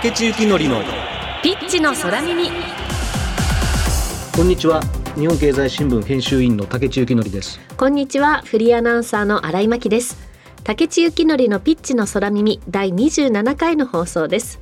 [0.00, 0.80] 竹地幸典の
[1.42, 2.50] ピッチの空耳。
[4.32, 4.80] こんにちは。
[5.16, 7.58] 日本経済新聞編集員の竹地幸典です。
[7.76, 8.42] こんにちは。
[8.44, 10.28] フリーアナウンサーの新井真希です。
[10.62, 14.60] 竹地幸典のピッチの空耳第27回の放送です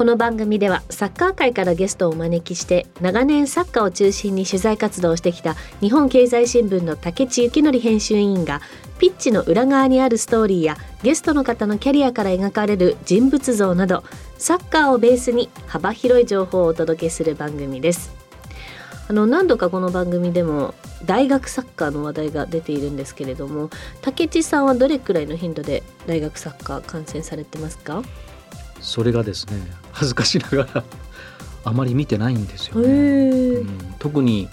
[0.00, 8.62] この番組ではサッカー界からゲストをお招きして長年サッカーを中心に取材活動をしてきた日本経済新聞の竹地幸典編集委員が
[8.98, 14.02] ピッチの裏側にあるストーリーやゲストの方のキャリアから描かれる人物像など
[14.38, 18.10] サッカーをベースに幅広い情報をお届けする番組です。
[19.06, 20.72] あの何度かこの番組でも
[21.04, 23.68] 大学サッカーの話題が出ているんですけれども
[24.00, 28.02] 竹地さんはどれくらいの頻度で大学サッカー観戦されてますか？
[28.80, 29.60] それがですね
[29.92, 30.84] 恥ずかしながら
[31.64, 34.48] あまり見てないんですよね、へうん、特に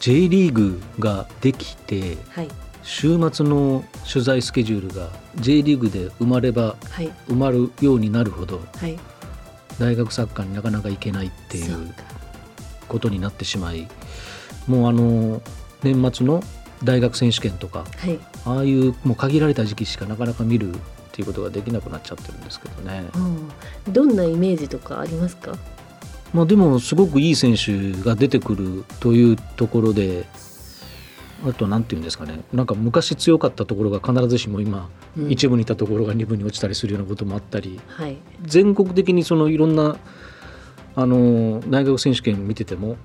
[0.00, 2.48] J リーグができてはい。
[2.82, 7.10] 週末の取材スケジュールが J リーグで埋まればはい。
[7.28, 8.96] 埋まるようになるほどはい。
[9.80, 11.92] 大学サッカーになかなか行けないっていう
[12.88, 13.88] ことになってしまい
[14.66, 15.42] もうあの
[15.82, 16.42] 年末の
[16.84, 20.72] 大学選手権とかはい、ああいうもう限られた時期しかなかなか見る
[21.16, 23.06] っていうことができなくなっちゃってるんですけどね。
[23.86, 25.56] うん、どんなイメージとかありますか？
[26.34, 30.26] まあでもすごくいい選手が出てくるというところで
[31.42, 32.40] あと何て言うんですかね。
[32.52, 35.32] なんか昔強かったところが必ずしも今、うん。
[35.32, 37.80] 一部にいたところが二部に落ちたりするようなこともあったり。
[37.86, 38.18] はい。
[38.42, 39.96] 全国的にそのいろんな
[40.96, 42.98] あの大学選手権見てても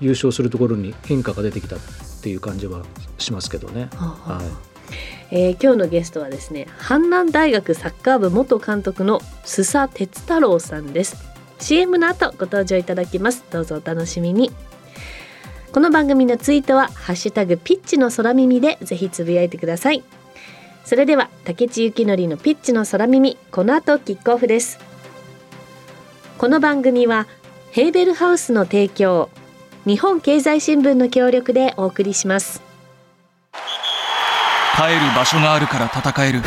[0.00, 1.78] 優勝するところに変化が出てきたっ
[2.22, 2.82] ていう感じは
[3.18, 3.88] しますけどね。
[3.94, 4.42] はあはあ。
[4.42, 4.46] はい
[5.30, 11.16] えー今日のゲストはですね阪南大学サッカー部元監督の須佐哲太郎さんです。
[11.58, 13.44] CM の後ご登場いただきます。
[13.50, 14.52] どうぞお楽しみに。
[15.72, 20.02] この番組のツイートはハッシュタグピッチの空耳でぜひつぶやいてください。
[20.84, 24.78] それでは竹地幸典のピッチの空耳この後キックオフです。
[26.38, 27.26] この番組は
[27.72, 29.30] ヘーベルハウスの提供
[29.84, 32.65] 日本経済新聞の協力でお送りします。
[34.76, 36.42] 帰る場所があるから戦える。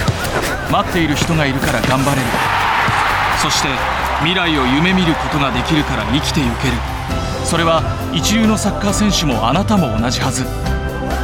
[0.72, 2.28] 待っている人がいるから頑張れる。
[3.42, 3.70] そして
[4.20, 6.74] 未来を夢見ることができるから生きてゆける。
[7.44, 7.82] それは
[8.14, 10.46] 一流のサッカー選手もあなたも同じはず。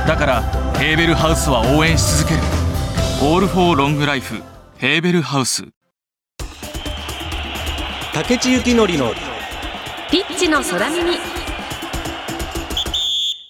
[0.07, 0.41] だから
[0.79, 2.41] ヘーベルハウスは応援し続ける
[3.21, 4.41] 「オール・フォー・ロング・ライフ」
[4.77, 5.63] ヘーベルハウス。
[8.13, 9.13] 竹地幸典の
[10.09, 11.19] ピッチの空耳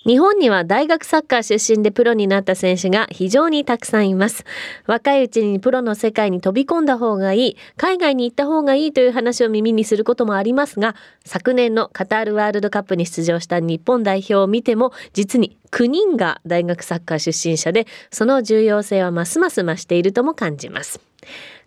[0.06, 4.46] 日本には大学サッカー出身でプロになった選手が非常にたくさんいます。
[4.86, 10.96] 若いうちにプロの世界に飛び込んだ方がいい海外に行った方がいいという話を耳にすることもありますが
[11.26, 21.00] 昨年のカタールワールドカップに出場した日本代表を見ても実に9人が大学サッカー出身者でその重要性はますます増しているとも感じます。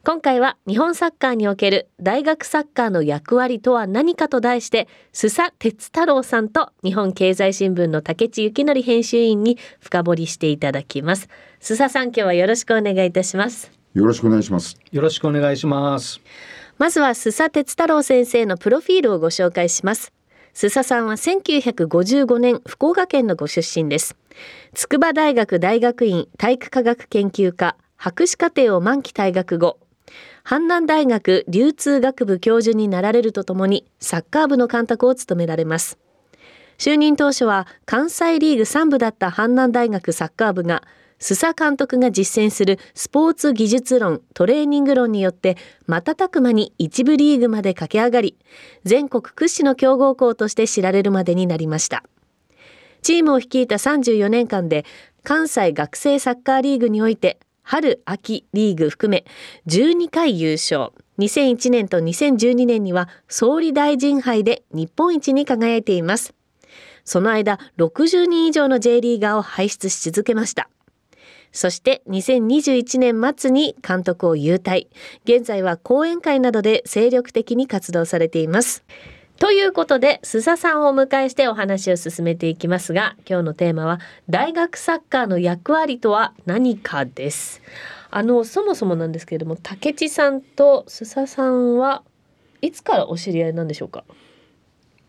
[0.04, 11.28] 今回は日本サッカーにおける大学サッカーの役割とは何かと題して須佐哲太郎さんと日本経済新聞の竹地幸則編集員に深掘りしていただきます
[11.60, 14.76] 須佐さん今日はよろしくお願いいたしますよろしくお願いします。
[14.92, 16.20] よろしくお願いします。
[16.78, 20.12] まずは須佐哲太郎先生のプロフィールをご紹介します
[20.54, 24.16] 須佐さんは1955年福岡県のご出身です
[24.74, 29.78] 筑波大学大学院体育科学研究科博士課程を満期退学後
[30.48, 35.98] 阪南大学流通学部教授になられるとともにサッカー部の監督を務められます。
[36.78, 40.84] 就任当初は関西リーグ3部だった阪南大学サッカー部が
[41.20, 48.38] 須佐監督が実践するスポーツ技術論トレーニング論によって瞬く間に一部リーグまで駆け上がり
[48.84, 52.04] 全国屈指の強豪校として知られるまでになりました。
[53.02, 54.86] チームを率いた34年間で
[55.24, 57.38] 関西学生サッカーリーグにおいて
[57.70, 59.26] 春秋リーグ含め
[59.66, 60.92] 12回優勝。
[61.18, 66.32] 2001年と2012年には総理大臣杯で日本一に輝いています。
[67.04, 70.70] その間60人以上の J リーガーを輩出し続けました。
[71.52, 74.86] そして2021年末に監督を優退。
[75.24, 78.82] 現在は講演会などで精力的に活動されています。
[79.38, 87.62] ということで須佐さんをお迎えしてお話を進めていきますが今日のテーマは大学サッカーの役割とは何かです。
[88.10, 92.02] あのそもそもなんですけれども竹地さんと須佐さんは
[92.62, 94.02] いつからお知り合いなんでしょうか？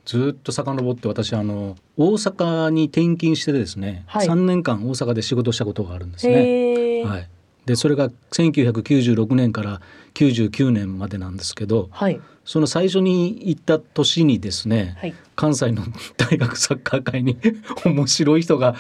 [0.06, 4.28] ずっと遡って私あの大阪に転勤してですね、はい。
[4.28, 7.04] 3年間大阪で仕事したことがあるんですね。
[7.04, 7.30] はい、
[7.66, 9.82] でそれが1996年から
[10.14, 15.14] 99年までなんですけどはいその最初に行った年にですね、はい。
[15.36, 15.84] 関西の
[16.18, 17.38] 大学サッカー界に
[17.86, 18.76] 面白い人が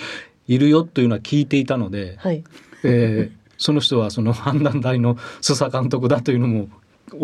[0.47, 2.43] いるよというのは聞いていたので、はい。
[2.83, 6.69] えーその人はその判断台の須佐監督だというのも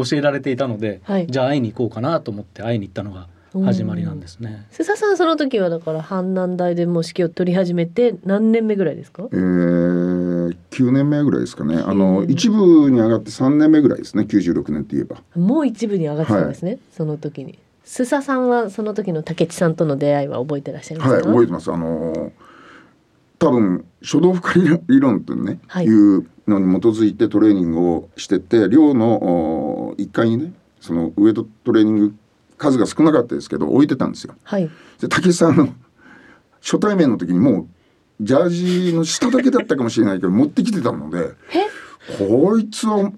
[0.05, 1.27] 教えられていたので、はい。
[1.27, 3.27] じゃあ会いに行こうかなと思って会いに行ったのが
[3.63, 4.65] 始まりなんですね。
[4.71, 9.27] 須佐さんその時はだから阪南大でもう指揮を取り始めて何年目ぐらいですか？
[9.31, 11.77] えー、9年目ぐらいですかね。
[11.77, 14.23] あのうん一部に上がって3年目ぐらいですね。
[14.23, 15.21] 96年って言えば。
[15.35, 17.57] もう一部に上がってたんですね、その時に。
[17.85, 21.15] 須佐さんはその時の竹地さんとの出会いは覚えてらっしゃいますか？
[21.15, 21.71] はい覚えてます。
[21.71, 22.31] あのー
[23.37, 25.85] 多分書道負荷理論というね、はい。
[25.85, 32.15] い、うのに基づいてトレーニングをしてて寮のお1階にねそのウエイトトレーニング
[32.57, 34.35] 数が少なかったですけど置いてたんですよ。
[34.43, 34.69] はい。
[34.99, 35.69] で武井さんの
[36.61, 37.67] 初対面の時にもう
[38.21, 38.49] ジャー
[38.89, 41.31] ジの下だけだったかもしれないけど持ってきてたので
[42.17, 43.11] こいつは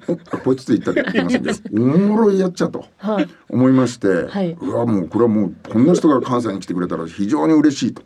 [0.44, 3.28] こいつって言ったら言いませんけど おもろいやっちゃとはい。
[3.50, 4.58] 思いまして、はい。
[4.60, 8.02] うわもうこれはもうこんな人が関西に来てくれたら非常に嬉しいと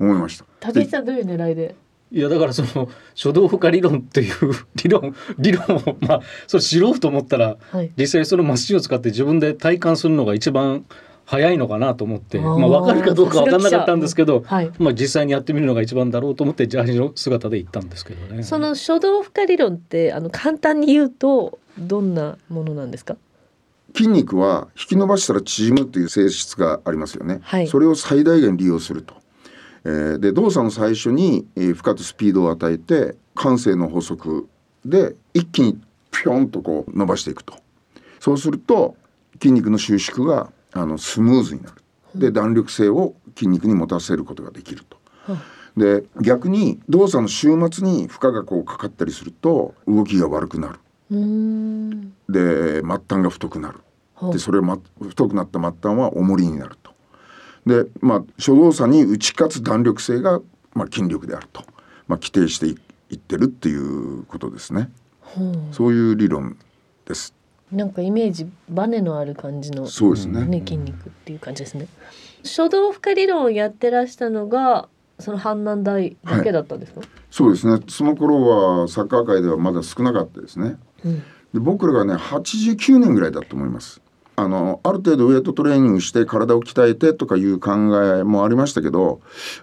[0.00, 0.44] 思いました。
[0.60, 1.76] 竹地さんどういう狙いで？
[2.10, 4.34] いやだからその書道負荷理論っていう
[4.76, 7.90] 理論理論をまあそれ知ろうと思ったらはい。
[7.96, 10.86] 実際そのマシンを使って自分で体感するのが一番
[11.26, 14.72] 早いのかなと思ってまあ分かるかどうか分かんなかったんですけど、はい。
[14.78, 18.42] まあ実際にやってみるのが一番だろうと思ってジャージの姿で行ったんですけどね。
[18.42, 23.18] その書道負荷理論ってあの簡単に言うとどんなものなんですか？
[23.94, 27.66] 筋肉は引き伸ばしたら縮むっていう性質がありますよね、はい。
[27.66, 29.14] それを最大限利用すると、
[29.88, 34.46] えーで動作の最初に、えー負荷とスピードを与えて慣性の法則
[34.84, 35.80] で一気に
[36.10, 37.54] ピョンとこう伸ばしていくと。
[38.20, 38.96] そうすると
[39.40, 41.74] 筋肉の収縮があのスムーズになる。
[42.14, 44.98] で弾力性を筋肉に持たせることができると。
[45.76, 50.78] で逆に動作の週末に負荷がこうかかったりすると動きが悪くなる。
[52.28, 53.78] で末端が太くなる。
[54.32, 56.87] でそれを、ま、太くなった末端は重りになると。
[57.68, 60.40] でまあ初動作に打ち勝つ弾力性が、
[60.74, 61.62] まあ、筋力であると、
[62.08, 62.76] まあ、規定してい
[63.10, 64.90] いってるっていうことですね。
[65.20, 66.58] ほそういう理論
[67.06, 67.34] です。
[67.72, 70.44] うなんかイメージバネのある感じのそうですね。
[70.44, 71.86] ね、筋肉っていう感じですね。
[72.42, 74.88] 書道負荷理論をやってらしたのが
[75.18, 77.00] その阪南大だけだったんですか？
[77.30, 77.80] そうですね。
[77.88, 80.76] その頃はサッカー界ではまだ少なかったですね。
[81.04, 81.22] うん
[81.54, 84.02] で僕らがね89年ぐらいだと思います。
[84.38, 87.72] あのある程度ウエイトトレーニングして体を鍛えてとかいう考
[88.20, 89.20] えもありましたけど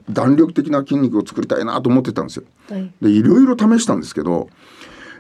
[0.09, 2.43] 弾力的な筋肉を作りたいなと思ってたんですよ。
[2.69, 2.91] はい。
[3.01, 4.49] でいろいろ試したんですけど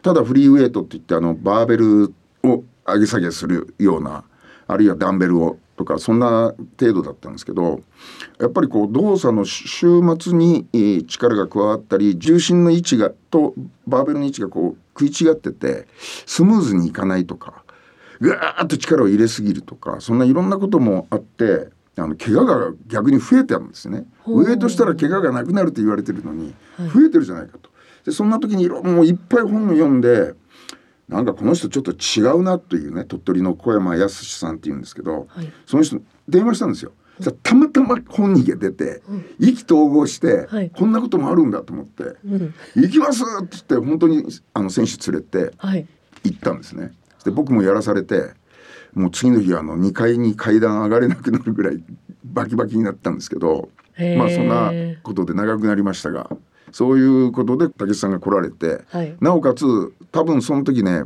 [0.01, 2.13] ただフリーウェイトって言ってあのバーベル
[2.43, 4.25] を上げ下げするような
[4.67, 7.81] あるいはダンベルをとかそんな程度だったんですけど
[8.39, 13.53] やっぱりこう動作の週末にえー力が加わったり重心の位置がと
[13.87, 15.87] バーベルの位置がこう食い違ってて
[16.25, 17.64] スムーズにいかないとか
[18.19, 24.05] ぐわーっと力を入れすぎるとかそんないろんなこともあってあの怪我が逆に増えてるんですね。
[24.19, 27.69] ほうウエイトしたら怪我がなくなると言われてるのにはい増えてるじゃないかと。
[28.05, 30.33] でそんな時にいろもういっぱい本を読んで
[31.07, 35.45] なんかこの人ちょっと違うなというね鳥取の小山康さんっていうんですけど、はい。
[35.65, 36.91] そその人電話したんですよ。
[37.43, 39.01] たまたま本人が出て、
[39.39, 42.53] 意気投合して、はいこんなこともあるんだと思ってうん。
[42.75, 45.87] 「行きます!」って言って本当にあの選手連れてはい。
[46.25, 46.91] 行ったんですね。
[47.25, 48.31] で僕もやらされて
[48.93, 51.83] もう次の日あの2階に階段上がれなくなるぐらい
[52.23, 53.69] バキバキになったんですけど
[54.17, 54.71] まあそんな
[55.03, 56.29] ことで長くなりましたが
[56.75, 59.15] そういうことで武さんが来られて、はい。
[59.21, 61.03] なおかつ多分その時ね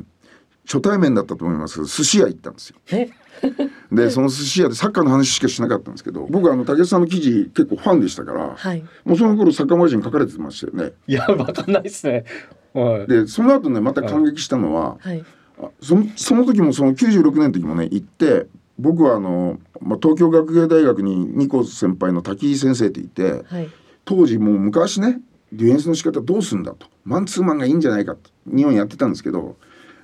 [0.66, 2.78] 初対面だったと思います寿司屋行ったんですよ。
[2.92, 3.10] え？
[3.96, 8.84] でその寿司屋でサッカーの話しかしなかったんですけど僕はあの武さんの記事結構ファンでしたから、はい。
[9.06, 10.94] もうその頃サッカーマガジン書かれてましたよね。
[11.06, 12.26] いや分かんないですね。
[12.74, 13.08] はい。
[13.08, 15.24] でその後ねまた感激したのは、はい。
[15.60, 18.48] あそのその時もその96年の時もね行って
[18.78, 23.70] 僕はあの、まあ、東京学芸大学に二個先輩の滝井先生っていてはい。
[24.06, 29.56] 当時もう昔ねディフェンスの仕方どうすんだとマンツーマンがいいんじゃないかと日本やってたんですけど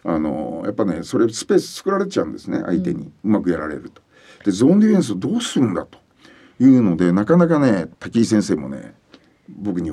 [0.03, 4.03] あのやっぱねそれスペース作られちゃうんですね相手に、うまくやられると。
[4.43, 5.97] でゾーンディフェンスをどうするんだと
[6.59, 8.93] いうのでなかなかね滝井先生もね
[9.49, 9.91] 僕に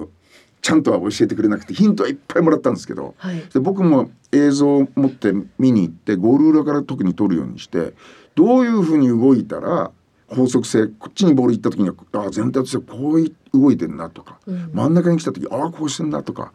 [0.63, 3.43] ちゃんとは教えてくれなくてヒントはいっぱいもらったんですけど、はい。
[3.53, 7.95] で僕も映像を持って見に行ってゴール裏から特に撮るようにして
[8.37, 9.91] どういうふうに動いたら
[10.29, 16.53] 法則性こっちにボール行った時にはあ全体としてこうい動いてんなとか、うん真ん中に来た時ああこうしてんなとか、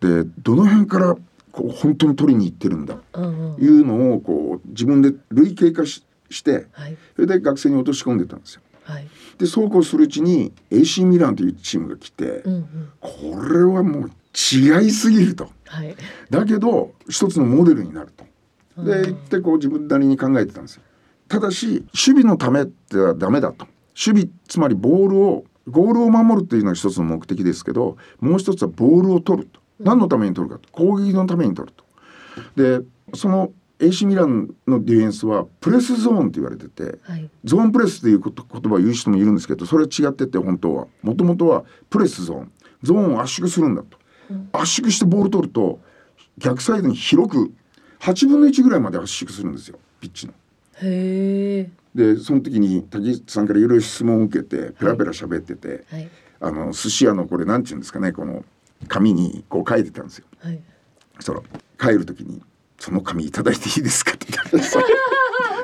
[0.00, 1.16] でどの辺から
[1.52, 3.62] こう本当に取りに行ってるんだうんうん。
[3.62, 6.96] いうのをこう自分で類型化ししてはい。
[7.16, 8.62] それで学生に落とし込んでたんですよ。
[8.84, 9.08] はい。
[9.38, 12.92] でそうこうするうちに AC ミランというチームが来て、うんうん。
[13.00, 13.10] こ
[13.42, 15.50] れはもう違いすぎると。
[15.66, 15.96] はい。
[16.30, 18.24] だけど一つのモデルになると。
[18.24, 18.34] うん
[18.76, 20.82] で言ってこう自分なりに考えてたんですよ。
[21.28, 23.66] ただし守備のためってはダメだと。
[23.96, 29.60] 守備つまりボールをゴールを守るっていうのが一つの目的ですけどもう一つはボールを取ると。
[29.80, 31.84] 何のために取るかと攻撃のために取ると。
[32.80, 37.28] でその AC ミランのディフェンスはプレスゾーンって言われててはい。
[37.44, 40.86] ゾーンプレスっていうこと言葉を言う人もいるんですけどそれは違ってて本当は。
[41.02, 42.52] もともとはプレスゾーン。
[42.82, 43.98] ゾーンを圧縮するんだと、
[44.52, 45.80] 圧縮してボール取ると
[46.36, 47.52] 逆サイドに広く
[48.00, 50.34] 8分の1ぐらいまで圧縮するんですよピッチの。
[50.82, 56.10] へえでその時に竹内さんからいろいろ質問を受けてペラペラ喋ってて、はい。
[56.40, 58.44] あの寿司屋のこれなんて言うんですかねこの
[58.88, 60.26] 紙にこう書いてたんですよ。
[60.40, 60.60] はい。
[61.20, 61.42] その
[61.78, 62.42] 帰る時に
[62.84, 64.26] 「その紙いただいていいですか?」って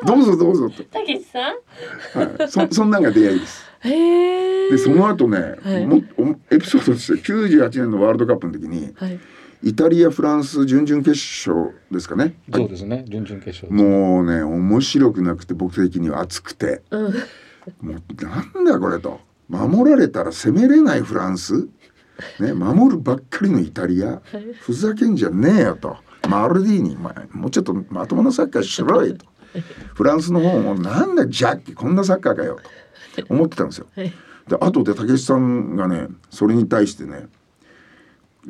[0.07, 2.39] どうぞどうぞと、たけしさん？
[2.39, 3.63] はい、そそんなんが出会いです。
[3.81, 5.87] へえでその後ね、はい。
[5.87, 9.21] もおエピソードとして98年のワールドカップの時にはい。
[9.63, 11.11] イタリアフランス準々決
[11.47, 12.35] 勝ですかね。
[12.53, 13.05] そうですね。
[13.07, 16.83] 準々決勝もうね面白くなくて僕的には熱くて。
[16.91, 17.03] うん。
[17.03, 17.11] も
[17.93, 19.21] うなんだこれと。
[19.51, 21.69] 守られたら攻めれないフランス、
[22.39, 24.23] ね、守るばっかりのイタリア？
[24.61, 25.97] ふざけんじゃねえよと
[26.31, 29.27] マルディーニ、もうちょっとまともなサッカーしろよと
[29.95, 32.59] フランスの方もなんだジャッキこんなサッカーかよ
[33.17, 33.87] と思ってたんですよ。
[33.95, 34.13] はい
[34.49, 37.29] で後で武さんがねそれに対してね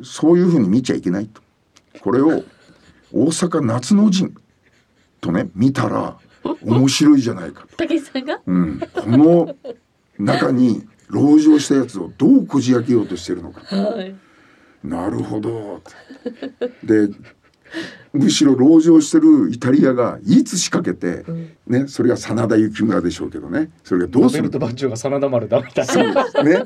[0.03, 1.41] そういうふうに見ちゃいけないと
[2.01, 2.43] これを
[3.13, 4.35] 大阪夏の陣
[5.19, 6.17] とね見たら
[6.63, 7.77] 面白いじゃないかと。
[7.77, 9.55] たけしさんがうん、この
[10.17, 14.15] 中に籠城したやつをどうこじ開けようとしてるのかはい
[14.83, 15.83] なるほど
[16.83, 17.09] で
[18.13, 21.23] むしろ籠城してるイタリアがいつ仕掛けて、
[21.65, 23.71] ね、それが真田幸村でしょうけどね。
[23.83, 24.43] それがどうする？
[24.43, 26.43] ロベルト・バッジョが真田丸だみたいな。
[26.43, 26.63] ね。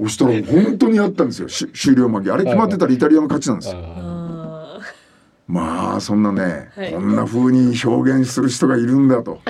[0.00, 1.48] そしたら本当にあったんですよ。
[1.48, 2.34] し終了間際。
[2.34, 3.80] あれ決まってたらイタリアの勝ちなんですよ。
[3.82, 4.80] あ
[5.48, 6.92] まあそんなね、はい。
[6.92, 9.40] こんな風に表現する人がいるんだと。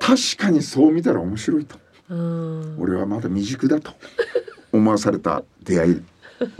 [0.00, 1.76] 確かにそう見たら面白いと。
[2.78, 3.92] 俺はまだ未熟だと
[4.72, 6.02] 思わされた出会い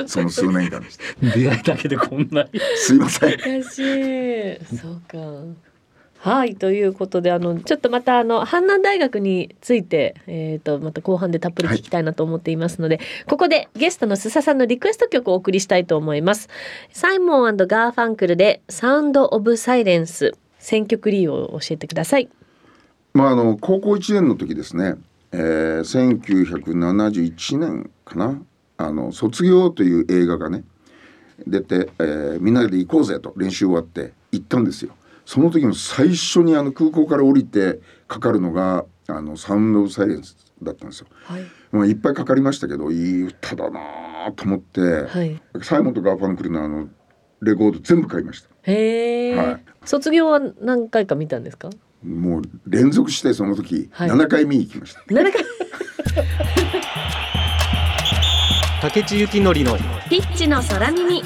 [0.07, 1.37] その数年間でした。
[1.37, 2.61] 出会いだけでこんなに。
[2.77, 3.31] すいません。
[3.35, 4.77] 悔しい。
[4.77, 5.19] そうか。
[6.19, 16.49] はいということであのちょっとまたあの阪南大学について、えー、とまた後半でたっぷり聞きたいなと思っていますので、ここでゲストの須佐さんのリクエスト曲をお送りしたいと思います。
[16.93, 20.35] サイモンガーファンクルでサウンドオブサイレンス。
[20.63, 22.29] 選曲理由を教えてください。
[23.13, 24.95] まああの高校1年の時ですね、
[25.33, 28.41] えー、1971年かな
[28.87, 30.65] あの卒業という映画がね
[31.47, 34.93] 出て、えーみんなで行こうぜと練習終わって行ったんですよ。
[35.25, 41.07] その時の最初にあの空港から降りてかかるのがあのサウンド・オブ・サイレンスだったんですよ。
[41.25, 41.43] はい。
[41.71, 43.81] まあ、いっぱいかかりましたけどいい歌だな
[44.37, 45.41] と思って、はい。
[45.63, 46.89] サイモンとガーファンクルのあの
[47.41, 48.49] レコード全部買いました。
[48.63, 49.65] へえ、はい。
[49.85, 51.71] 卒業は何回か見たんですか？
[52.05, 54.11] もう連続してその時はい。
[54.11, 55.33] 7回見に行きました、7回
[58.83, 59.77] 竹地幸典の
[60.11, 61.23] ピッチの空耳。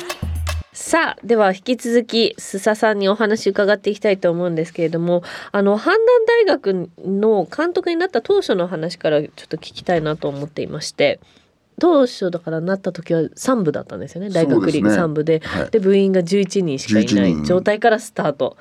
[0.75, 5.23] さあでは引き続き須佐さんにお話伺っていきたいと思うんですけれども
[5.53, 11.19] あの阪南大学の監督になった当初の話からちょっと聞きたいなと思っていまして
[11.81, 15.39] 当初だからなった時は3部だったんですよね大学リーグ3部で。
[15.39, 15.81] で,、はい。
[15.81, 17.45] 部員が11人しかいな11い人。
[17.45, 18.59] 状態からスタート。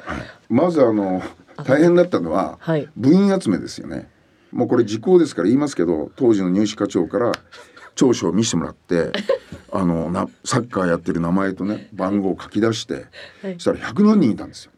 [0.48, 1.22] まずあの
[1.66, 2.88] 大変だったのははい。
[2.96, 4.10] 部員集めですよね。
[4.54, 7.34] もうこれ時効ですから言いますけど当時の入試課長から
[7.96, 9.12] 調書を見せてもらって
[9.72, 13.06] あのなサッカーやってる名前とね番号を書き出して、
[13.42, 13.54] はい。
[13.54, 14.72] そしたら100何人いたんですよ。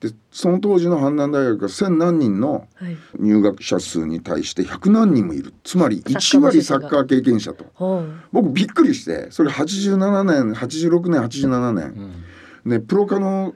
[0.00, 2.96] でその当時の阪南大学が1,000何人のはい。
[3.18, 5.52] 入学者数に対して100何人もいる。
[5.62, 7.66] つまり1割サッカー経験者と。
[7.76, 12.12] は僕びっくりしてそれ87年86年87年、
[12.64, 13.54] ねプロ化の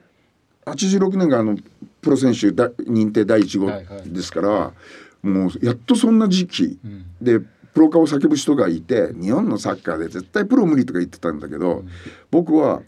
[0.65, 1.57] 86年があの
[2.01, 4.09] プロ選手だ認定第1号はいはい。
[4.09, 4.73] ですから、
[5.21, 6.79] もうやっとそんな時期。
[6.83, 7.05] うん。
[7.21, 7.41] で
[7.77, 11.83] プロ化を叫ぶ人がいて日本のサッカーで絶対プロ無理とか言ってたんだけど、
[12.31, 12.81] 僕は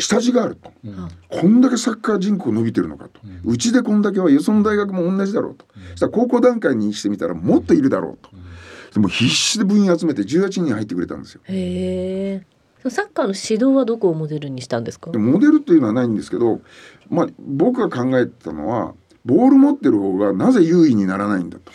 [0.00, 0.72] 下地があると。
[0.84, 8.30] うんこんだけサッカー人口伸びてるのかと、うちでこんだけはよその大学も同じだろうと、そしたら高校段階にしてみたらもっといるだろうと、
[8.94, 11.40] でも必死で部員集めて18人入ってくれたんですよ。
[11.48, 12.42] あへ
[12.84, 15.12] えサッカーの指導はどこをモデルにしたんですか？
[15.12, 16.60] でモデルっていうのはないんですけど、
[17.08, 18.94] まあ、僕が考えてたのは
[19.24, 21.70] ボール持ってる方がなぜ優位にならないんだと。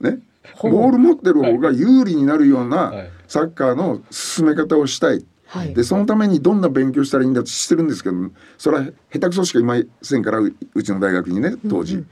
[0.00, 0.20] ね、
[0.62, 3.10] ボール持ってる方が有利になるようはない。
[3.28, 5.24] サッカーの進め方をしたい。
[5.46, 5.74] はい。
[5.74, 8.16] でそのためにどんな勉強したらいいんだってしてるんですけど
[8.56, 12.04] それは下手くそしかいませんからううちの大学にね当時、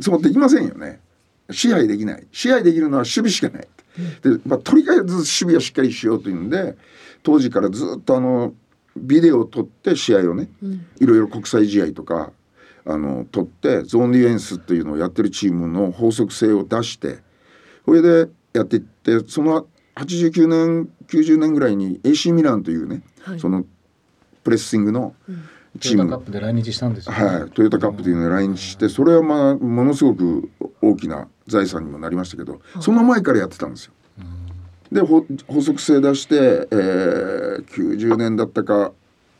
[0.00, 1.00] そうできませんよね。
[1.50, 2.26] 支配できない。
[2.32, 3.68] 支配できるのは守備しかない、
[4.22, 6.76] で、まあ、とりあえず守備はしっかりしようというんで
[7.22, 8.54] 当時からずっとあの
[8.96, 10.48] ビデオを撮って試合をね、
[11.00, 12.32] いろいろ国際試合とか
[12.84, 17.18] あの撮ってゾーンディフェンスっていうのをやってるチームの法則性を出して
[17.84, 23.40] それでやっていってその89年90年ぐらいに AC ミランというね、はい。
[23.40, 23.64] その
[24.42, 25.14] プレッシングの、
[25.80, 26.08] チーム。
[26.08, 30.50] トヨタカップで来日したんですよ、はい、トヨタカップというので来日してそれはまあものすごく
[30.82, 33.92] 大きな財産にもなりましたけどその前からやってたんですよ。
[34.90, 38.92] でほ補足制出して、えー、90年だったか、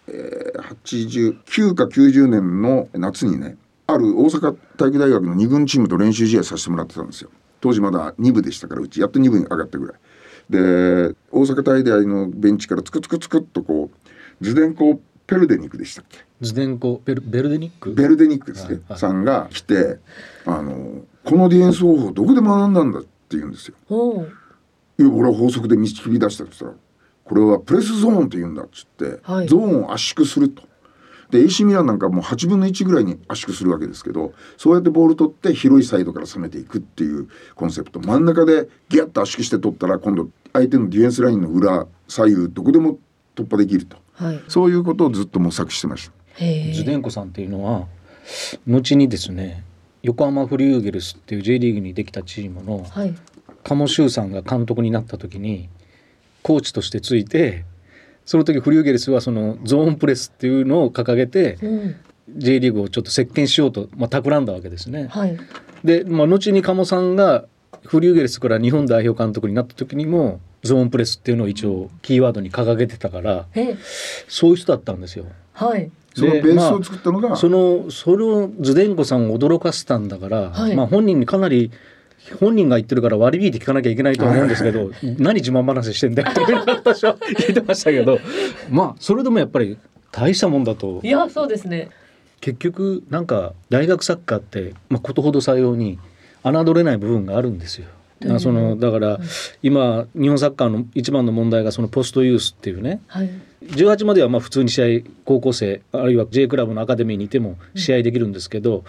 [0.09, 7.31] えー、89か90年の夏にねある大阪体育大学の2軍チームと練習試合させてもらってたんですよ。
[7.63, 9.97] 当時まだ2部でしたからうちやっと2部に上がったぐらい。
[10.51, 13.91] で大阪体大のベンチからつくつくつくっとこ
[14.41, 16.19] うズデンコペルデニクでしたっけ？
[16.41, 17.95] ズデンコベルベルデニック？
[17.95, 19.99] ベルデニックですね、はいはいさんが来て
[20.45, 23.75] あの「このディフェンス方法どこで学んだんだ?」って言うんですよ。
[23.89, 24.29] おう
[24.99, 26.83] いや俺は法則で導き出したって言ったら
[27.25, 30.65] 「これはプレスゾーンって言うんだ」っつって、はいゾーンを圧縮すると。
[31.33, 38.01] で AC ミランなんかもう8分の1ぐらいに圧縮するわけですけどそうやってボール取って広いサイドから攻めていくっていうコンセプト。
[38.01, 42.99] 真ん中でギュッと圧縮して取ったら今度相手のディフェンスラインの裏左右どこでも
[43.35, 43.97] 突破できると。
[44.13, 44.41] はい。
[44.47, 46.13] そういうことをずっと模索してました。
[46.75, 47.87] ズデンコさんっていうのは
[48.67, 49.65] 後にですね
[50.03, 53.15] 横浜フリューゲルスっていう J リーグにできたチームのはい。
[53.65, 55.71] 鴨修さんが監督になった時に
[56.43, 57.65] コーチとしてついて
[58.25, 61.97] その時フリューゲルスはそのゾーンプレスっていうのを掲げてうん。
[62.37, 65.09] J リーグをちょっと席巻しようと、まあ、企んだわけですね。
[65.11, 65.37] はい。
[65.85, 67.47] で、まあ、後に鴨さんが
[67.85, 73.77] フリューゲルスから日本代表監督になった時にもゾーンプレスっていうのを一応キーワードに掲げてたからえ
[74.29, 75.27] そういう人だったんですよ。
[75.53, 75.91] はい。
[76.15, 80.77] そのベースを作ったのが、そのそれをズデンコさんを驚かせたんだから、はい。
[80.77, 81.71] まあ本人にかなり
[82.39, 88.19] 本人が言ってるから割り引いて聞かなきゃいけないと思うんですけど何自慢話してんだよって 私は聞いてましたけど
[88.71, 89.77] まあそれでもやっぱり
[90.13, 91.01] 大したもんだと。
[91.03, 91.89] いやそうですね。
[92.41, 95.99] 結局なんか大学サッカーって、まあ、ことほどさように
[96.45, 97.87] 侮れない部分があるんですよ。
[98.31, 99.19] あそのだから
[99.63, 103.01] 今日本サッカーの一番の問題がそのポストユースっていうね。
[103.07, 103.31] はい
[103.69, 108.85] 18まではまあ普通に試合高校生あるいは J クラブのアカデミーにいても試合できるんですけど、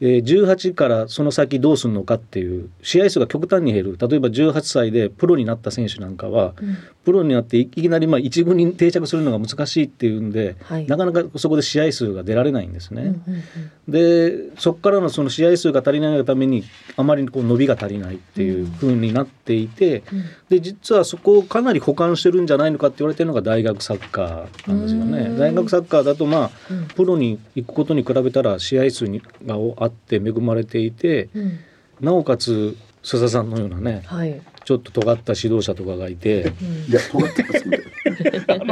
[0.00, 3.98] えー18からその先どうするのかっていう試合数が極端に減る。
[3.98, 6.54] 例えば18歳でプロになった選手なんかは、
[7.04, 10.86] プロになっていきなりまあ一軍に定着するのが難しいっていうんで、はい。
[10.86, 13.02] なかなかそこで試合数が出られないんですね。
[13.02, 13.42] うんうん
[13.86, 13.92] うん。
[13.92, 16.64] でそこからのその試合数が足りないがために
[16.96, 20.02] あまりこう伸びが足りないっていう風になっていて、
[20.48, 25.18] で実はそこをかなり補完してるんじゃないのかって言われてるのが大学サッカーなんですよね。
[25.20, 25.38] うん。
[25.38, 26.86] 大学サッカーだとまあ、うん。
[26.88, 31.58] プロに行くことに比べたら試合数にがあって恵まれていてうん。
[32.00, 34.40] なおかつ須佐さんのようなねはい。
[34.64, 36.52] ちょっと尖った指導者とかがいて。
[36.88, 37.78] いや尖ってますみ
[38.46, 38.71] たいな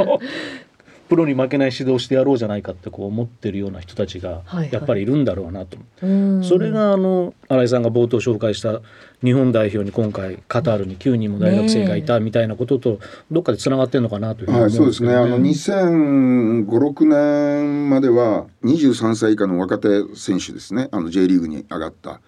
[1.11, 6.05] プロに負けない指導してやろうじゃないかってこう思ってるような人たちがはいはいやっぱりいるんだろうなと思って。
[6.05, 8.79] うんそれがあの新井さんが冒頭紹介した
[9.21, 15.13] 日本代表に今回カタールに9人も大学生がいたみたいなこととどっかでつながってるのかなというふうにはい、思そうですね。
[15.13, 20.87] あのに2005、6年までは23歳以下の若手選手ですね。
[20.93, 22.21] あの J リーグに上がった。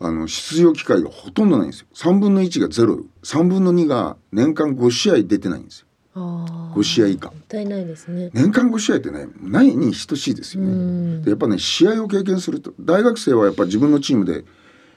[0.00, 1.86] あの出場機会がほとんどないんですよ。
[1.94, 5.85] 3分の1がゼロ、3分の2が年間5試合出てないんですよ。
[6.16, 7.28] あー5試合以下。
[7.28, 11.22] もったいないですね年間5試合ってね、ないに等しいですようね。
[11.26, 14.44] やっぱね試合を経験すると大学生はやっぱ自分のチームで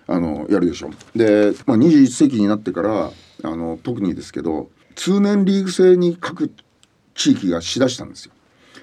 [0.07, 3.11] あのやるでしょで、まあ、21世紀になってから
[3.43, 6.51] あの特にですけど通年リーグ制に各
[7.13, 8.33] 地域がしだしたんですよ。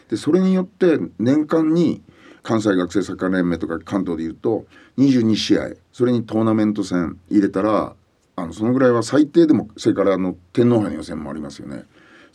[0.09, 2.03] でそれによって年間に
[2.43, 4.67] 関西学生サッカー連盟とか関東でいうと
[4.99, 7.95] 22試合それにトーナメント戦入れたら
[8.37, 11.85] あのそのぐらいは最低でもそれからあの天皇杯の予選もありますよね。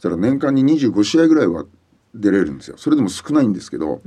[0.01, 1.65] たら年間に25試合ぐらいは
[2.13, 2.77] 出れるんですよ。
[2.77, 4.01] それでも少ないんですけど、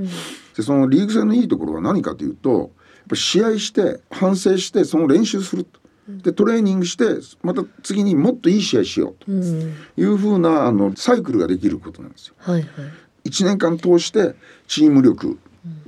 [0.56, 2.68] でそのリーグ戦のいいところは何かというとやっ
[3.08, 5.80] ぱ試合して反省してその練習すると。
[6.06, 7.04] でトレーニングして
[7.42, 12.34] また次にもっといい試合しよううんというふうなあのサイクルができることなんですよ。
[12.38, 13.28] はいはい。
[13.30, 14.34] 1年間通して
[14.66, 15.38] チーム力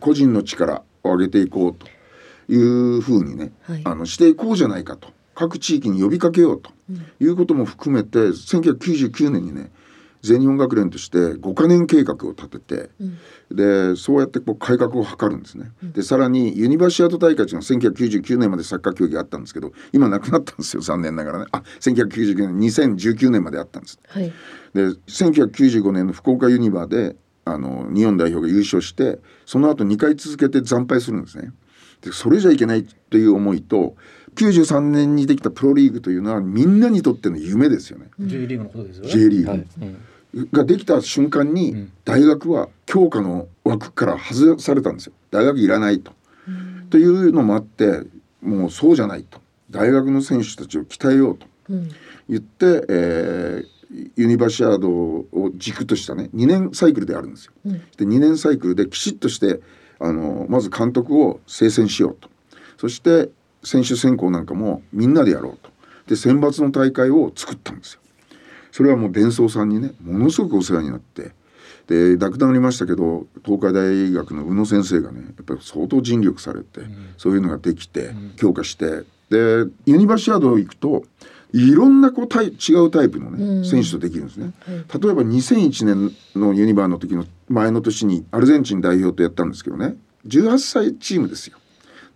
[0.01, 1.87] 個人の力を上げていこうと。
[2.49, 3.81] いうふうにね、はい。
[3.85, 5.09] あのしていこうじゃないかと。
[5.35, 6.71] 各地域に呼びかけようと。
[7.21, 9.73] いうことも含めて1999年にね
[10.27, 12.91] 全日本学連として5カ年計画を立てて、
[13.51, 15.71] でそうやってこう改革を図るんですね。
[15.83, 23.99] でさらにユニバーシアート大会というのは1999年までサッカー競技あったんですけど今なくなったんですよ残念ながらねあ1999年2019年まであったんです。
[24.09, 24.33] はい
[24.75, 31.53] で1995年の福岡ユニバーであの日本代表が優勝してその後2回続けて惨敗するんですね。
[32.03, 33.97] でそれじゃいけないという思いと
[34.35, 38.11] 93年にできたプロリーグというのはみんなにとっての夢ですよね。
[38.21, 39.11] J リーグのことですよね。
[39.11, 39.99] J リーグはいうん
[40.53, 45.13] ができた瞬間に大学は強化の枠から外されたんですよ。
[45.31, 46.13] 大学いらないと。
[46.91, 48.03] というのもあって
[48.43, 51.89] もうそうじゃないと大学の選手たちを鍛えようとうん
[52.29, 53.77] 言って、えー
[54.17, 57.53] ユニバーシアードを軸としたね2年サイクルであるんですよ。
[57.67, 59.61] うんで2年サイクルできちっとして
[60.01, 62.29] あのまず監督を推薦しようと
[62.79, 63.31] そして
[63.63, 65.71] 選手選考なんかもみんなでやろうと
[66.09, 68.01] で選抜の大会を作ったんですよ。
[68.77, 71.33] それはもう伝送さんにねものすごくお世話になって。
[71.87, 76.81] で亡くなりましたけど東海大学の宇野先生がねやっぱり相当尽力されて、
[77.17, 79.05] そういうのができて、強化して。
[79.31, 81.05] でユニバーシアード行くと
[81.55, 83.65] いろんなこうタイ違うタイプのね、うん。
[83.65, 84.53] 選手とできるんですね。
[84.69, 84.75] 例
[85.09, 89.97] えば2001年のユニバーの時の前の年にアルゼンチン代表とやったんですけどね。
[90.27, 91.57] 18歳チームですよ。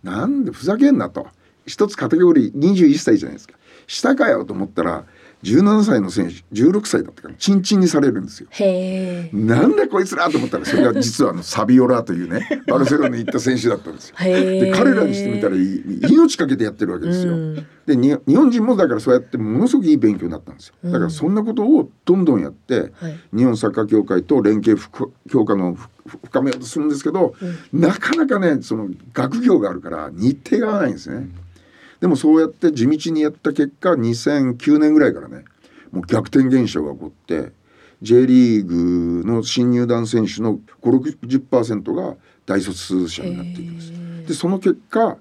[0.03, 1.25] なんでふざけんなと。
[1.65, 3.55] 一つカテゴリー21歳じゃないですか。
[3.87, 5.05] 下かよと思ったら
[5.43, 8.47] 17歳の選手16歳だったからチンチンにされるんですよ。
[8.51, 14.15] へえなんだこいつらと思ったらそれが 実はあのサビオラというねバルセロナに行った選手だったんですよ。
[14.19, 17.33] で彼らにしてみたら命かけてやってるわけですよ。
[17.33, 20.75] うんでに日本人もだからそうやってものすごくいい勉強になったんですよ。
[20.83, 24.79] だからそんなことをどんどんやって、はい日本サッカー協会と連携
[25.29, 25.77] 強化の
[26.23, 27.33] 深めようとするんですけど、
[27.73, 31.27] なかなかねその学業があるから日程が合わないんですね。
[32.01, 35.45] でもそうやって地道にやった結果2009年ぐらいからね
[35.91, 37.51] もう逆転現象が起こって
[38.01, 42.15] J リーグの新入団選手の560%が
[42.47, 44.27] 大卒者になっていくんです。
[44.29, 45.17] でその結果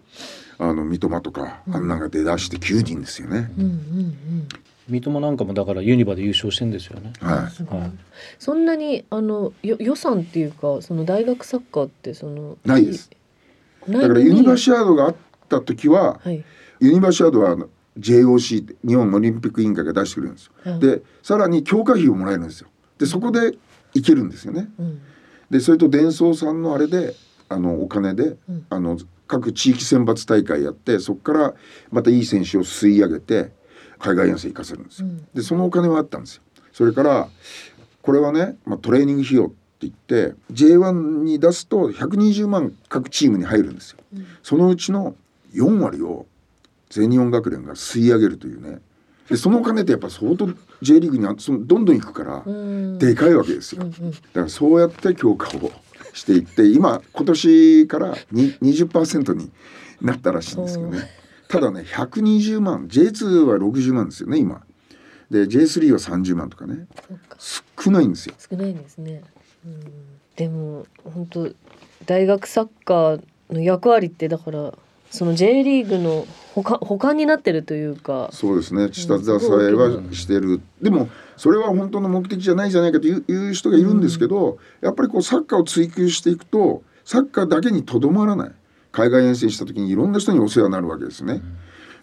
[0.58, 3.50] あの三笘とかあんなんが出だして9人ですよね。
[3.58, 4.48] うんうんうん。
[4.88, 7.12] 三笘なんかもだからユニバで優勝してんですよね。
[7.20, 7.76] はい。
[7.76, 7.92] はい。
[8.38, 13.10] そんなにあのよ予算っていうかその大学サッカーってそのないです。
[13.86, 15.16] ないだからユニバーシシアードがあっ
[15.50, 16.42] た時は、はい
[16.80, 20.52] ユニバーシアードはあの JOC 日本オリンピック委員会が出してくれるんですよ。
[20.64, 22.68] はいでさらに強化費をもらえるんですよ。
[22.98, 23.54] でそこで
[23.94, 24.68] 行けるんですよね。
[24.78, 25.00] うん
[25.50, 27.14] でそれと伝送さんのあれで
[27.48, 31.54] あのお金で、うんあの各地域選抜大会やってそこから
[31.92, 33.52] またいい選手を吸い上げて
[34.00, 35.08] 海外遠征行かせるんですよ。
[35.08, 36.42] うんでそのお金はあったんですよ。
[36.72, 37.28] それから
[38.02, 43.98] これはね、まあ、トレーニング費用って言って J1 に出すと120万各チームに入るんですよ。
[44.42, 45.14] そのうちの
[45.54, 46.26] 4割を
[46.90, 48.80] 全日本学連が吸い上げるというね。
[49.28, 50.48] でそのお金ってやっぱ相当
[50.82, 52.98] J リーグにあそのどんどん行くからうん。
[52.98, 53.84] でかいわけですよ。
[53.84, 54.00] だか
[54.34, 55.70] らそうやって強化を
[56.12, 59.50] していって今今年からに20%に
[60.02, 61.08] なったらしいんですけどね。
[61.48, 64.62] ただね120万 J2 は60万ですよね今。
[65.30, 66.88] で J3 は30万とかね。
[67.38, 68.34] 少ないんですよ。
[68.38, 69.22] 少ないんですね、
[69.64, 69.80] うん、
[70.36, 71.50] でも本当
[72.04, 74.74] 大学サッカーの役割ってだから
[75.10, 78.30] その J リーグの他他になってるというか。
[78.32, 78.88] そうですね。
[78.92, 80.60] 下支えはしてる。
[80.80, 88.52] でもそれは本当の目的じゃないじゃないかという人がいるんですけど、やっぱりこうサッカーを追求していくとサッカーだけにとどまらない。
[88.92, 91.42] 海外遠征した時にいろんな人にお世話になるわけですね。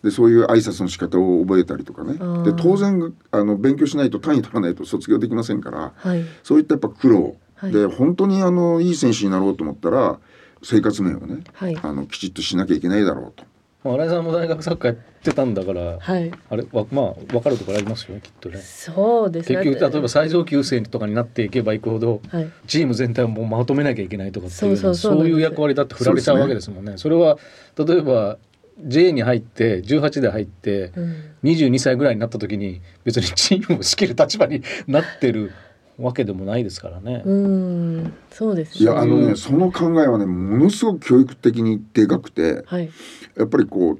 [0.04, 2.14] でそういう挨拶の仕方を覚えたりとかね。
[2.14, 2.44] ー。
[2.44, 6.24] で当然あの勉強しないと単位取らないと卒業できませんからはい。
[6.44, 7.72] そういったやっぱ苦労、はい。
[7.72, 10.20] で本当にあのいい選手になろうと思ったら
[10.70, 11.78] 生活面をねはい。
[11.82, 13.46] あのきちっとしなきゃいけないだろうと。
[13.86, 16.32] まあ新井さんも大学サッカーやってたんだから、はい。
[16.50, 18.58] あれわまあ分かるところありますよねきっとね。
[18.58, 22.52] そうです結局例えば最上級生とかになっていけばいくほどはい。
[22.68, 25.32] チーム全体をもうまとめなきゃいけないとかっていうそうそうそうなんです。
[25.32, 26.98] そういう役割だって振られちゃうわけですもんね。
[26.98, 27.38] それは
[27.78, 28.38] 例えば
[28.86, 31.16] J に入って18で入ってうん。
[31.44, 35.54] 22歳ぐらいになった時に別にチームを仕切る立場になってる
[36.00, 37.24] わけでもないですからね。
[37.26, 42.90] うんそうですいやあのうんねその考えはねものすごく教育的にでかくてはい。
[43.36, 44.00] やっぱりこう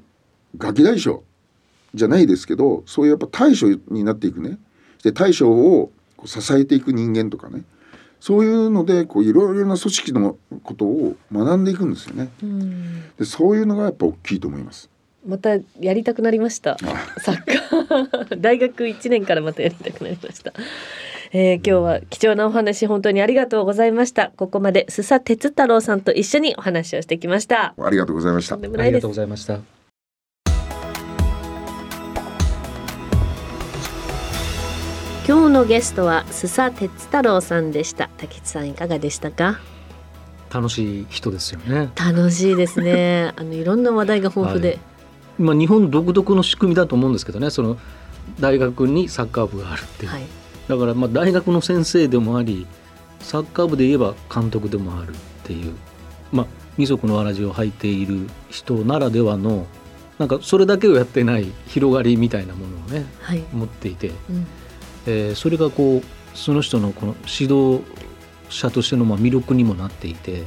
[0.56, 1.22] ガキ大将
[1.94, 4.58] じゃないですけどそういうやっぱ大将になっていくね。
[5.02, 7.62] で大将をこう支えていく人間とかね。
[8.20, 12.28] そういうのでこういろいろな組織のことを学んでいくんですよね。
[12.42, 13.02] うん。
[13.16, 14.90] でそういうのがやっぱ大きいと思います。
[15.26, 16.76] またやりたくなりました。
[17.18, 18.40] サッカー。
[18.40, 20.52] 大学1年からまたやりたくなりました、
[21.30, 24.30] えー今日は貴重なお話本当にありがとうございました。
[24.36, 27.74] ここまで須佐哲太郎さんと一緒にお話をしてきました。
[27.78, 28.54] ありがとうございました。
[28.54, 29.58] ありがとうございました。
[35.26, 38.08] 今日のゲストは須佐哲太郎さんでした。
[38.16, 39.60] 竹内さんいかがでしたか？
[40.50, 41.90] 楽しい人ですよね。
[41.94, 43.34] 楽しいですね。
[43.36, 44.78] あのいろんな話題が豊富で、はい。
[45.38, 47.50] まあ日本独特の仕組みだと思うんですけどね。
[47.50, 47.76] その
[48.40, 50.10] 大学にサッカー部があるっていう。
[50.10, 50.22] はい
[50.68, 52.66] だからまあ大学の先生でもあり
[53.20, 55.74] サッカー部で言えば監督でもあるっていう
[56.30, 59.66] まあ二足のわらじを履いている人ならではの
[60.18, 64.46] なんかそれだけをやってない広がりみたいなものをねはい、持っていて、うん。
[65.06, 66.02] えーそれがこう
[66.36, 67.82] その人のこの指導
[68.48, 70.44] 者としてのまあ魅力にもなっていてうん、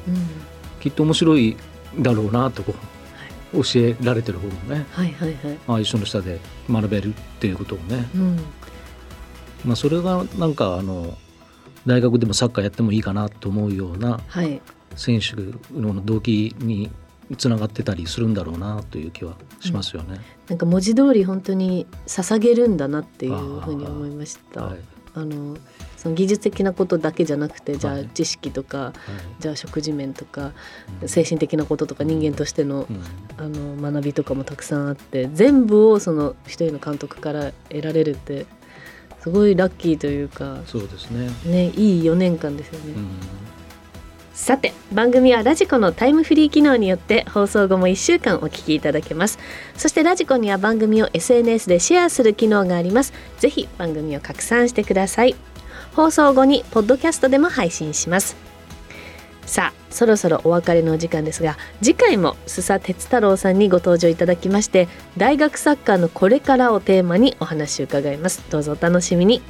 [0.80, 1.58] きっと面白い
[2.00, 2.74] だろうなとこ
[3.54, 8.40] う教えられてる方もねはいはいはい、ああいう人の下で学べるっていうことをねうん、
[9.66, 11.18] まあ、それがなんかあの
[11.86, 14.62] 大学でもサッカーやってもいいかなと思うようなはい。
[14.96, 15.36] 選手
[15.74, 16.92] の動機に
[17.38, 20.20] つながってたりするんだろうなという気はしますよね。
[20.50, 24.64] なんか文字通り本当に捧げるんだなっていうふうに思いました。
[24.64, 24.80] はい。
[25.14, 25.58] あの
[25.98, 28.10] その技術的なことだけじゃなくてじゃあはい。
[28.10, 28.94] 知識とか、はい。
[29.40, 30.52] じゃあ食事面とか
[31.02, 31.08] うん。
[31.08, 33.02] 精神的なこととか人間としてのうん。
[33.38, 38.46] あの学びとかもたくさんあって全部をその一人の監督から得られるって
[39.22, 41.30] すごいラッキーというかそうですね。
[41.46, 42.94] ねいい4年間ですよね。
[42.96, 43.08] うん。
[44.34, 49.38] さて番組はラジコのタイムフリー機能によって放送後も1週間お聞きいただけます。
[49.78, 53.14] そしてラジコには番組を SNS でシェアする機能があります。
[53.40, 55.36] ぜひ番組を拡散してください。
[55.96, 58.51] 放送後にポッドキャストでも配信します
[59.46, 68.44] さあそろそろお別れのお時間ですが次回も須佐哲太郎さんにご登場いただきまして大学サッカーのこれからをテーマにお話を伺います。
[68.50, 69.42] どうぞお楽しみに。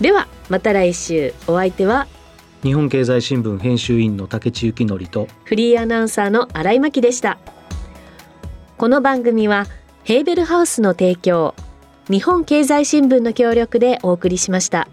[0.00, 1.32] ではまた来週。
[1.46, 2.06] お相手は
[2.62, 7.38] 日本経済新聞編集員の竹地幸則とフリーアナウンサーの新井真希でした。
[8.76, 9.66] この番組は
[10.04, 11.54] ヘーベルハウスの提供
[12.10, 14.88] 日本経済新聞の協力でお送りしました。